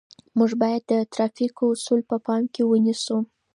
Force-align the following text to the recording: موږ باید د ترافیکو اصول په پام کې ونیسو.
موږ 0.37 0.51
باید 0.61 0.83
د 0.91 0.93
ترافیکو 1.13 1.63
اصول 1.73 2.01
په 2.09 2.17
پام 2.25 2.43
کې 2.53 2.61
ونیسو. 2.65 3.17